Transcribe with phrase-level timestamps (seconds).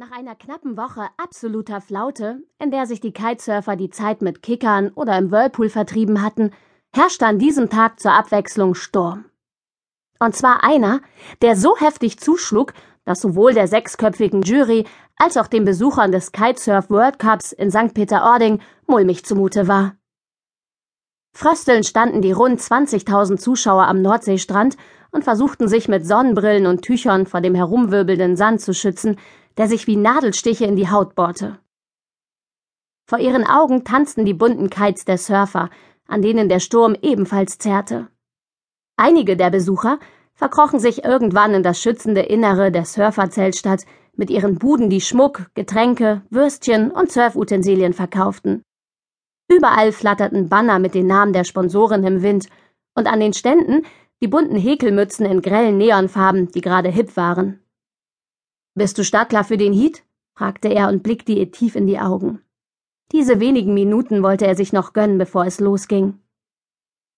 [0.00, 4.92] Nach einer knappen Woche absoluter Flaute, in der sich die Kitesurfer die Zeit mit Kickern
[4.94, 6.52] oder im Whirlpool vertrieben hatten,
[6.94, 9.24] herrschte an diesem Tag zur Abwechslung Sturm.
[10.20, 11.00] Und zwar einer,
[11.42, 12.74] der so heftig zuschlug,
[13.06, 17.92] dass sowohl der sechsköpfigen Jury als auch den Besuchern des Kitesurf World Cups in St.
[17.92, 19.96] Peter-Ording mulmig zumute war.
[21.32, 24.76] Fröstelnd standen die rund 20.000 Zuschauer am Nordseestrand
[25.10, 29.16] und versuchten sich mit Sonnenbrillen und Tüchern vor dem herumwirbelnden Sand zu schützen,
[29.56, 31.58] der sich wie Nadelstiche in die Haut bohrte.
[33.06, 35.70] Vor ihren Augen tanzten die bunten Kites der Surfer,
[36.06, 38.08] an denen der Sturm ebenfalls zerrte.
[38.96, 39.98] Einige der Besucher
[40.34, 46.22] verkrochen sich irgendwann in das schützende Innere der Surferzeltstadt mit ihren Buden, die Schmuck, Getränke,
[46.30, 48.62] Würstchen und Surfutensilien verkauften.
[49.50, 52.48] Überall flatterten Banner mit den Namen der Sponsoren im Wind
[52.94, 53.86] und an den Ständen
[54.22, 57.60] die bunten Häkelmützen in grellen Neonfarben, die gerade hip waren.
[58.74, 60.04] Bist du startklar für den Heat?
[60.34, 62.42] fragte er und blickte ihr tief in die Augen.
[63.12, 66.18] Diese wenigen Minuten wollte er sich noch gönnen, bevor es losging.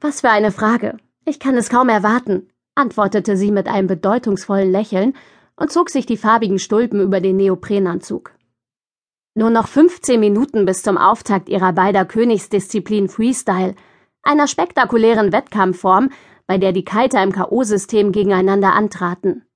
[0.00, 0.98] Was für eine Frage.
[1.24, 5.14] Ich kann es kaum erwarten, antwortete sie mit einem bedeutungsvollen Lächeln
[5.56, 8.32] und zog sich die farbigen Stulpen über den Neoprenanzug.
[9.34, 13.74] Nur noch 15 Minuten bis zum Auftakt ihrer beider Königsdisziplin Freestyle,
[14.22, 16.10] einer spektakulären Wettkampfform,
[16.46, 19.46] bei der die Kiter im K.O.-System gegeneinander antraten.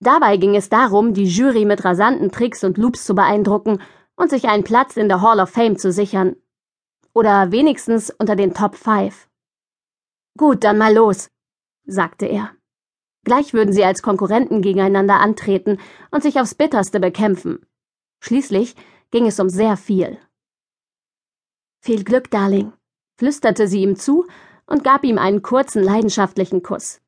[0.00, 3.82] Dabei ging es darum, die Jury mit rasanten Tricks und Loops zu beeindrucken
[4.16, 6.36] und sich einen Platz in der Hall of Fame zu sichern.
[7.12, 9.28] Oder wenigstens unter den Top 5.
[10.38, 11.30] Gut, dann mal los,
[11.84, 12.52] sagte er.
[13.24, 15.78] Gleich würden sie als Konkurrenten gegeneinander antreten
[16.10, 17.66] und sich aufs bitterste bekämpfen.
[18.20, 18.76] Schließlich
[19.10, 20.18] ging es um sehr viel.
[21.82, 22.72] Viel Glück, Darling,
[23.18, 24.26] flüsterte sie ihm zu
[24.70, 27.02] und gab ihm einen kurzen, leidenschaftlichen Kuss.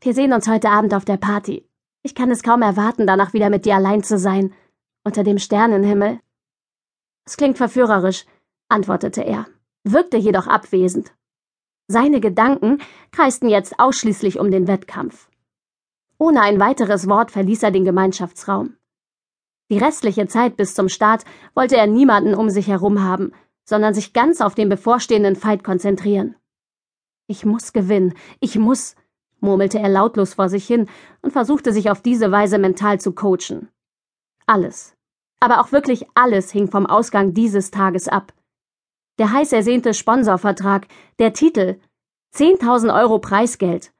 [0.00, 1.68] Wir sehen uns heute Abend auf der Party.
[2.02, 4.54] Ich kann es kaum erwarten, danach wieder mit dir allein zu sein,
[5.04, 6.20] unter dem Sternenhimmel.
[7.26, 8.24] Es klingt verführerisch,
[8.68, 9.46] antwortete er,
[9.84, 11.12] wirkte jedoch abwesend.
[11.86, 12.78] Seine Gedanken
[13.12, 15.28] kreisten jetzt ausschließlich um den Wettkampf.
[16.18, 18.76] Ohne ein weiteres Wort verließ er den Gemeinschaftsraum.
[19.70, 21.24] Die restliche Zeit bis zum Start
[21.54, 23.32] wollte er niemanden um sich herum haben,
[23.64, 26.36] sondern sich ganz auf den bevorstehenden Fight konzentrieren.
[27.30, 28.96] Ich muss gewinnen, ich muss,
[29.38, 30.88] murmelte er lautlos vor sich hin
[31.22, 33.68] und versuchte sich auf diese Weise mental zu coachen.
[34.46, 34.96] Alles,
[35.38, 38.34] aber auch wirklich alles hing vom Ausgang dieses Tages ab.
[39.20, 40.88] Der heiß ersehnte Sponsorvertrag,
[41.20, 41.78] der Titel,
[42.34, 43.92] 10.000 Euro Preisgeld,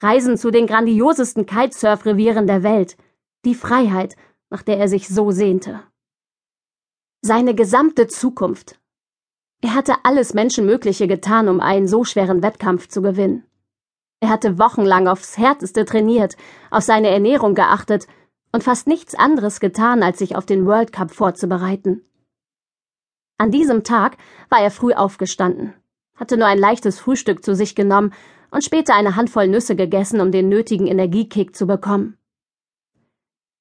[0.00, 2.96] Reisen zu den grandiosesten Kitesurf-Revieren der Welt,
[3.44, 4.14] die Freiheit,
[4.48, 5.82] nach der er sich so sehnte.
[7.20, 8.79] Seine gesamte Zukunft.
[9.62, 13.44] Er hatte alles Menschenmögliche getan, um einen so schweren Wettkampf zu gewinnen.
[14.20, 16.36] Er hatte wochenlang aufs Härteste trainiert,
[16.70, 18.06] auf seine Ernährung geachtet
[18.52, 22.04] und fast nichts anderes getan, als sich auf den World Cup vorzubereiten.
[23.38, 24.16] An diesem Tag
[24.50, 25.74] war er früh aufgestanden,
[26.16, 28.12] hatte nur ein leichtes Frühstück zu sich genommen
[28.50, 32.18] und später eine Handvoll Nüsse gegessen, um den nötigen Energiekick zu bekommen.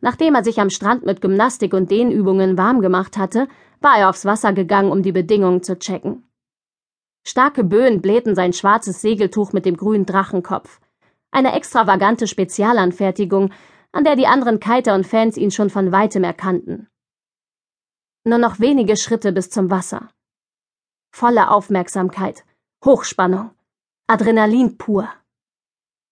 [0.00, 3.48] Nachdem er sich am Strand mit Gymnastik und Dehnübungen warm gemacht hatte,
[3.80, 6.24] war er aufs Wasser gegangen, um die Bedingungen zu checken.
[7.26, 10.80] Starke Böen blähten sein schwarzes Segeltuch mit dem grünen Drachenkopf.
[11.30, 13.52] Eine extravagante Spezialanfertigung,
[13.92, 16.88] an der die anderen Kiter und Fans ihn schon von weitem erkannten.
[18.24, 20.10] Nur noch wenige Schritte bis zum Wasser.
[21.10, 22.44] Volle Aufmerksamkeit,
[22.84, 23.50] Hochspannung,
[24.06, 25.08] Adrenalin pur.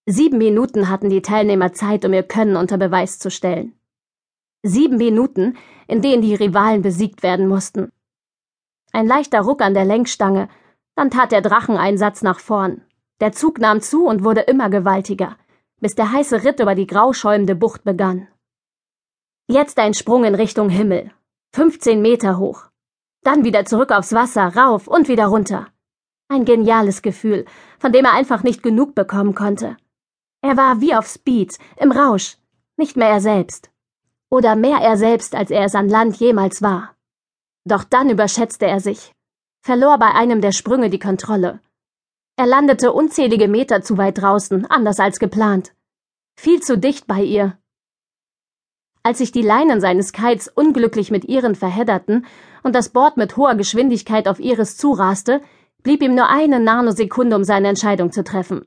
[0.06, 3.77] Sieben Minuten hatten die Teilnehmer Zeit, um ihr Können unter Beweis zu stellen.
[4.62, 7.92] Sieben Minuten, in denen die Rivalen besiegt werden mussten.
[8.92, 10.48] Ein leichter Ruck an der Lenkstange
[10.98, 12.82] dann tat der Dracheneinsatz nach vorn.
[13.20, 15.36] Der Zug nahm zu und wurde immer gewaltiger,
[15.80, 18.26] bis der heiße Ritt über die grauschäumende Bucht begann.
[19.46, 21.12] Jetzt ein Sprung in Richtung Himmel.
[21.54, 22.64] 15 Meter hoch.
[23.22, 25.68] Dann wieder zurück aufs Wasser, rauf und wieder runter.
[26.26, 27.44] Ein geniales Gefühl,
[27.78, 29.76] von dem er einfach nicht genug bekommen konnte.
[30.42, 32.38] Er war wie auf Speed, im Rausch,
[32.76, 33.70] nicht mehr er selbst.
[34.30, 36.94] Oder mehr er selbst, als er es an Land jemals war.
[37.64, 39.12] Doch dann überschätzte er sich
[39.68, 41.60] verlor bei einem der Sprünge die Kontrolle.
[42.36, 45.74] Er landete unzählige Meter zu weit draußen, anders als geplant.
[46.40, 47.58] Viel zu dicht bei ihr.
[49.02, 52.24] Als sich die Leinen seines Kites unglücklich mit ihren verhedderten
[52.62, 55.42] und das Board mit hoher Geschwindigkeit auf ihres zuraste,
[55.82, 58.66] blieb ihm nur eine Nanosekunde, um seine Entscheidung zu treffen.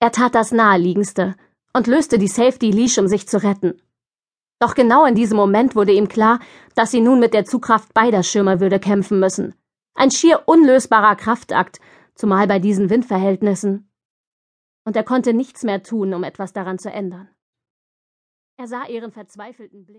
[0.00, 1.36] Er tat das Naheliegendste
[1.72, 3.80] und löste die Safety Leash, um sich zu retten.
[4.58, 6.40] Doch genau in diesem Moment wurde ihm klar,
[6.74, 9.54] dass sie nun mit der Zugkraft beider Schirme würde kämpfen müssen.
[9.94, 11.80] Ein schier unlösbarer Kraftakt,
[12.14, 13.90] zumal bei diesen Windverhältnissen.
[14.84, 17.28] Und er konnte nichts mehr tun, um etwas daran zu ändern.
[18.58, 19.94] Er sah ihren verzweifelten Blick.